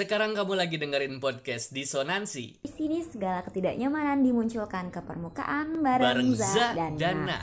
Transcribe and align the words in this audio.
Sekarang 0.00 0.32
kamu 0.32 0.56
lagi 0.56 0.80
dengerin 0.80 1.20
podcast 1.20 1.76
Disonansi 1.76 2.64
Di 2.64 2.72
sini 2.72 3.04
segala 3.04 3.44
ketidaknyamanan 3.44 4.24
dimunculkan 4.24 4.88
ke 4.88 5.04
permukaan 5.04 5.84
bareng, 5.84 6.24
bareng 6.24 6.32
Za 6.40 6.72
dan, 6.72 6.96
dan 6.96 7.16
Na. 7.28 7.36
Na. 7.36 7.40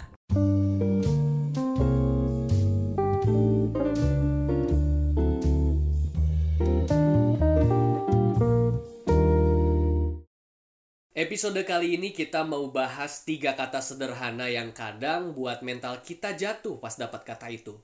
Episode 11.14 11.62
kali 11.62 11.94
ini 11.94 12.10
kita 12.10 12.42
mau 12.42 12.74
bahas 12.74 13.22
tiga 13.22 13.54
kata 13.54 13.86
sederhana 13.86 14.50
yang 14.50 14.74
kadang 14.74 15.38
buat 15.38 15.62
mental 15.62 16.02
kita 16.02 16.34
jatuh 16.34 16.82
pas 16.82 16.98
dapat 16.98 17.22
kata 17.22 17.54
itu. 17.54 17.78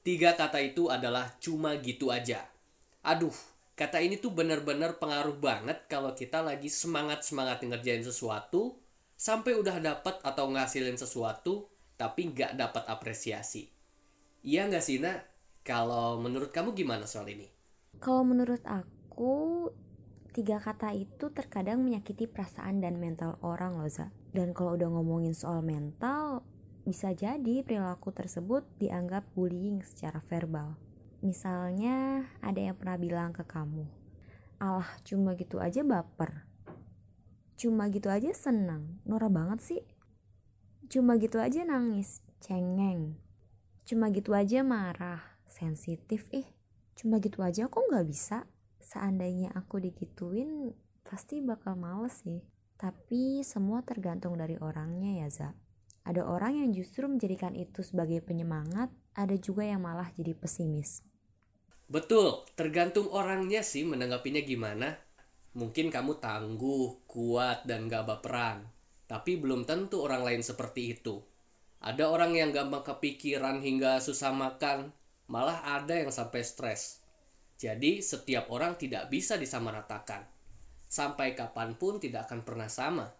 Tiga 0.00 0.32
kata 0.32 0.64
itu 0.64 0.88
adalah 0.88 1.36
cuma 1.44 1.76
gitu 1.76 2.08
aja. 2.08 2.48
Aduh, 3.04 3.36
kata 3.74 3.98
ini 3.98 4.18
tuh 4.18 4.30
bener-bener 4.30 4.94
pengaruh 5.02 5.34
banget 5.34 5.90
kalau 5.90 6.14
kita 6.14 6.40
lagi 6.40 6.70
semangat-semangat 6.70 7.66
ngerjain 7.66 8.06
sesuatu, 8.06 8.78
sampai 9.18 9.58
udah 9.58 9.82
dapat 9.82 10.22
atau 10.22 10.46
ngasilin 10.50 10.98
sesuatu, 10.98 11.70
tapi 11.98 12.30
nggak 12.30 12.54
dapat 12.54 12.86
apresiasi. 12.86 13.70
Iya 14.46 14.70
nggak 14.70 14.84
sih, 14.84 15.02
Nak? 15.02 15.18
Kalau 15.66 16.20
menurut 16.22 16.54
kamu 16.54 16.76
gimana 16.76 17.08
soal 17.08 17.26
ini? 17.32 17.48
Kalau 17.98 18.22
menurut 18.22 18.60
aku, 18.68 19.70
tiga 20.36 20.60
kata 20.60 20.92
itu 20.92 21.32
terkadang 21.32 21.80
menyakiti 21.80 22.28
perasaan 22.28 22.82
dan 22.84 23.00
mental 23.00 23.40
orang 23.40 23.80
loh 23.80 23.88
Za. 23.88 24.12
Dan 24.34 24.52
kalau 24.52 24.74
udah 24.76 24.90
ngomongin 24.90 25.32
soal 25.32 25.64
mental, 25.64 26.44
bisa 26.84 27.16
jadi 27.16 27.64
perilaku 27.64 28.12
tersebut 28.12 28.66
dianggap 28.76 29.24
bullying 29.32 29.80
secara 29.80 30.20
verbal. 30.20 30.76
Misalnya 31.24 32.28
ada 32.44 32.60
yang 32.60 32.76
pernah 32.76 33.00
bilang 33.00 33.32
ke 33.32 33.48
kamu, 33.48 33.88
alah 34.60 34.84
cuma 35.08 35.32
gitu 35.32 35.56
aja 35.56 35.80
baper. 35.80 36.44
Cuma 37.56 37.88
gitu 37.88 38.12
aja 38.12 38.28
senang, 38.36 39.00
norak 39.08 39.32
banget 39.32 39.64
sih. 39.64 39.82
Cuma 40.92 41.16
gitu 41.16 41.40
aja 41.40 41.64
nangis, 41.64 42.20
cengeng. 42.44 43.16
Cuma 43.88 44.12
gitu 44.12 44.36
aja 44.36 44.60
marah, 44.60 45.40
sensitif 45.48 46.28
ih. 46.28 46.44
Cuma 46.92 47.24
gitu 47.24 47.40
aja 47.40 47.72
kok 47.72 47.80
nggak 47.88 48.04
bisa. 48.04 48.44
Seandainya 48.84 49.48
aku 49.56 49.80
digituin, 49.80 50.76
pasti 51.08 51.40
bakal 51.40 51.80
males 51.80 52.20
sih. 52.20 52.44
Tapi 52.76 53.40
semua 53.40 53.80
tergantung 53.80 54.36
dari 54.36 54.60
orangnya 54.60 55.24
ya 55.24 55.28
Za. 55.32 55.50
Ada 56.04 56.20
orang 56.28 56.60
yang 56.60 56.76
justru 56.76 57.08
menjadikan 57.08 57.56
itu 57.56 57.80
sebagai 57.80 58.20
penyemangat, 58.20 58.92
ada 59.16 59.40
juga 59.40 59.64
yang 59.64 59.80
malah 59.80 60.12
jadi 60.12 60.36
pesimis. 60.36 61.13
Betul, 61.84 62.48
tergantung 62.56 63.12
orangnya 63.12 63.60
sih 63.60 63.84
menanggapinya 63.84 64.40
gimana. 64.40 64.96
Mungkin 65.54 65.92
kamu 65.92 66.18
tangguh, 66.18 67.06
kuat, 67.06 67.68
dan 67.68 67.86
gak 67.86 68.08
baperan. 68.08 68.66
Tapi 69.06 69.36
belum 69.38 69.68
tentu 69.68 70.02
orang 70.02 70.24
lain 70.24 70.42
seperti 70.42 70.96
itu. 70.98 71.22
Ada 71.84 72.08
orang 72.08 72.32
yang 72.32 72.50
gampang 72.50 72.80
kepikiran 72.80 73.60
hingga 73.60 74.00
susah 74.00 74.32
makan, 74.32 74.90
malah 75.28 75.60
ada 75.76 76.00
yang 76.00 76.08
sampai 76.08 76.40
stres. 76.40 77.04
Jadi 77.60 78.00
setiap 78.00 78.48
orang 78.50 78.74
tidak 78.80 79.12
bisa 79.12 79.36
disamaratakan. 79.36 80.24
Sampai 80.88 81.36
kapan 81.36 81.76
pun 81.76 82.00
tidak 82.00 82.26
akan 82.26 82.42
pernah 82.42 82.72
sama. 82.72 83.12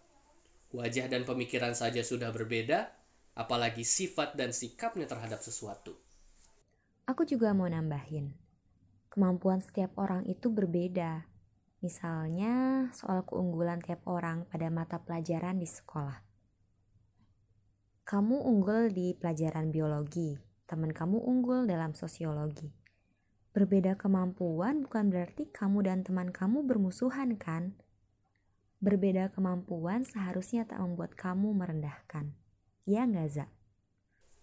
Wajah 0.73 1.07
dan 1.07 1.23
pemikiran 1.23 1.71
saja 1.77 2.03
sudah 2.03 2.33
berbeda, 2.33 2.91
apalagi 3.37 3.85
sifat 3.87 4.35
dan 4.35 4.51
sikapnya 4.51 5.07
terhadap 5.07 5.39
sesuatu. 5.39 5.95
Aku 7.05 7.23
juga 7.23 7.53
mau 7.53 7.69
nambahin. 7.69 8.44
Kemampuan 9.15 9.63
setiap 9.63 9.95
orang 9.95 10.27
itu 10.27 10.51
berbeda. 10.51 11.23
Misalnya 11.79 12.83
soal 12.91 13.23
keunggulan 13.23 13.79
tiap 13.79 14.03
orang 14.11 14.43
pada 14.51 14.67
mata 14.67 14.99
pelajaran 14.99 15.55
di 15.55 15.63
sekolah. 15.63 16.19
Kamu 18.03 18.43
unggul 18.43 18.91
di 18.91 19.15
pelajaran 19.15 19.71
biologi, 19.71 20.35
teman 20.67 20.91
kamu 20.91 21.23
unggul 21.23 21.63
dalam 21.63 21.95
sosiologi. 21.95 22.75
Berbeda 23.55 23.95
kemampuan 23.95 24.83
bukan 24.83 25.07
berarti 25.07 25.47
kamu 25.47 25.87
dan 25.87 26.03
teman 26.03 26.35
kamu 26.35 26.67
bermusuhan 26.67 27.39
kan? 27.39 27.71
Berbeda 28.83 29.31
kemampuan 29.31 30.03
seharusnya 30.03 30.67
tak 30.67 30.83
membuat 30.83 31.15
kamu 31.15 31.55
merendahkan. 31.55 32.35
Ya 32.83 33.07
nggak, 33.07 33.27
Za? 33.31 33.47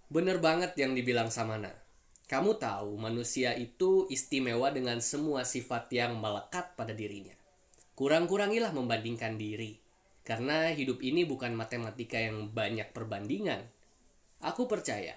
Bener 0.08 0.40
banget 0.40 0.72
yang 0.80 0.96
dibilang 0.96 1.28
sama 1.28 1.60
Na. 1.60 1.81
Kamu 2.32 2.56
tahu 2.56 2.96
manusia 2.96 3.52
itu 3.52 4.08
istimewa 4.08 4.72
dengan 4.72 5.04
semua 5.04 5.44
sifat 5.44 5.92
yang 5.92 6.16
melekat 6.16 6.72
pada 6.80 6.96
dirinya. 6.96 7.36
Kurang-kurangilah 7.92 8.72
membandingkan 8.72 9.36
diri. 9.36 9.76
Karena 10.24 10.72
hidup 10.72 11.04
ini 11.04 11.28
bukan 11.28 11.52
matematika 11.52 12.16
yang 12.16 12.48
banyak 12.48 12.88
perbandingan. 12.96 13.68
Aku 14.40 14.64
percaya, 14.64 15.12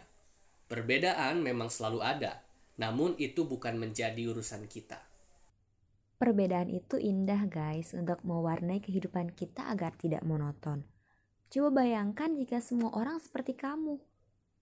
perbedaan 0.68 1.40
memang 1.40 1.72
selalu 1.72 2.04
ada, 2.04 2.44
namun 2.76 3.16
itu 3.16 3.48
bukan 3.48 3.80
menjadi 3.80 4.20
urusan 4.36 4.68
kita. 4.68 5.00
Perbedaan 6.20 6.68
itu 6.68 7.00
indah 7.00 7.48
guys 7.48 7.96
untuk 7.96 8.28
mewarnai 8.28 8.84
kehidupan 8.84 9.32
kita 9.32 9.72
agar 9.72 9.96
tidak 9.96 10.28
monoton. 10.28 10.84
Coba 11.48 11.80
bayangkan 11.80 12.36
jika 12.36 12.60
semua 12.60 12.92
orang 12.92 13.24
seperti 13.24 13.56
kamu. 13.56 14.04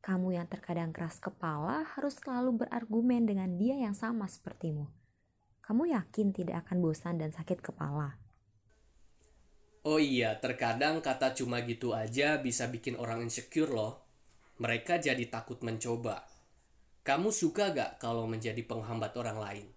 Kamu 0.03 0.35
yang 0.35 0.51
terkadang 0.51 0.91
keras 0.91 1.15
kepala 1.15 1.87
harus 1.95 2.19
selalu 2.19 2.67
berargumen 2.67 3.23
dengan 3.23 3.55
dia 3.55 3.79
yang 3.79 3.95
sama 3.95 4.27
sepertimu. 4.27 4.91
Kamu 5.63 5.95
yakin 5.95 6.35
tidak 6.35 6.67
akan 6.67 6.83
bosan 6.83 7.23
dan 7.23 7.31
sakit 7.31 7.63
kepala? 7.63 8.19
Oh 9.87 10.03
iya, 10.03 10.35
terkadang 10.43 10.99
kata 10.99 11.31
cuma 11.31 11.63
gitu 11.63 11.95
aja 11.95 12.35
bisa 12.35 12.67
bikin 12.67 12.99
orang 12.99 13.23
insecure 13.23 13.71
loh. 13.71 14.03
Mereka 14.59 14.99
jadi 14.99 15.23
takut 15.31 15.63
mencoba. 15.63 16.27
Kamu 17.07 17.31
suka 17.31 17.71
gak 17.71 18.03
kalau 18.03 18.27
menjadi 18.27 18.59
penghambat 18.59 19.15
orang 19.15 19.39
lain? 19.39 19.67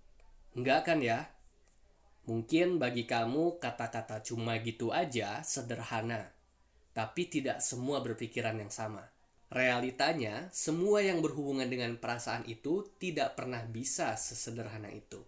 Enggak 0.58 0.90
kan 0.90 1.06
ya? 1.06 1.30
Mungkin 2.26 2.82
bagi 2.82 3.06
kamu 3.06 3.62
kata-kata 3.62 4.26
cuma 4.26 4.58
gitu 4.58 4.90
aja 4.90 5.38
sederhana. 5.46 6.34
Tapi 6.90 7.30
tidak 7.30 7.62
semua 7.62 8.02
berpikiran 8.02 8.58
yang 8.58 8.74
sama. 8.74 9.06
Realitanya, 9.46 10.50
semua 10.50 11.06
yang 11.06 11.22
berhubungan 11.22 11.70
dengan 11.70 11.94
perasaan 12.02 12.42
itu 12.50 12.82
tidak 12.98 13.38
pernah 13.38 13.62
bisa 13.62 14.18
sesederhana 14.18 14.90
itu. 14.90 15.22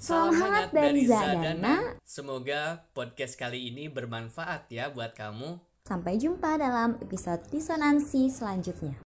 Salam 0.00 0.32
hangat 0.40 0.72
dari 0.72 1.04
Za 1.04 1.36
dan 1.36 1.60
Na. 1.60 1.76
Semoga 2.00 2.80
podcast 2.96 3.36
kali 3.36 3.68
ini 3.68 3.92
bermanfaat 3.92 4.72
ya 4.72 4.88
buat 4.88 5.12
kamu. 5.12 5.60
Sampai 5.84 6.16
jumpa 6.16 6.56
dalam 6.56 6.96
episode 7.04 7.44
disonansi 7.52 8.32
selanjutnya. 8.32 8.96